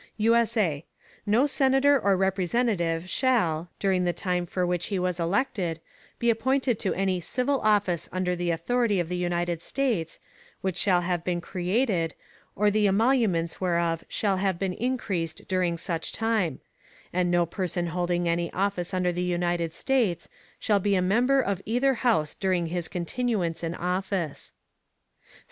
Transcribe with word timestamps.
[USA] 0.17 0.83
No 1.27 1.45
Senator 1.45 1.99
or 1.99 2.17
Representative 2.17 3.07
shall, 3.07 3.69
during 3.77 4.03
the 4.03 4.11
time 4.11 4.47
for 4.47 4.65
which 4.65 4.87
he 4.87 4.97
was 4.97 5.19
elected, 5.19 5.79
be 6.17 6.31
appointed 6.31 6.79
to 6.79 6.95
any 6.95 7.19
civil 7.21 7.61
Office 7.61 8.09
under 8.11 8.35
the 8.35 8.49
Authority 8.49 8.99
of 8.99 9.09
the 9.09 9.15
United 9.15 9.61
States, 9.61 10.19
which 10.61 10.75
shall 10.77 11.01
have 11.01 11.23
been 11.23 11.39
created, 11.39 12.15
or 12.55 12.71
the 12.71 12.87
Emoluments 12.87 13.61
whereof 13.61 14.03
shall 14.09 14.37
have 14.37 14.57
been 14.57 14.73
increased 14.73 15.47
during 15.47 15.77
such 15.77 16.11
time; 16.11 16.61
and 17.13 17.29
no 17.29 17.45
Person 17.45 17.85
holding 17.85 18.27
any 18.27 18.51
Office 18.53 18.95
under 18.95 19.11
the 19.11 19.21
United 19.21 19.71
States, 19.71 20.29
shall 20.59 20.79
be 20.79 20.95
a 20.95 21.01
Member 21.03 21.39
of 21.41 21.61
either 21.63 21.93
House 21.93 22.33
during 22.33 22.65
his 22.65 22.87
Continuance 22.87 23.63
in 23.63 23.75
Office. 23.75 24.51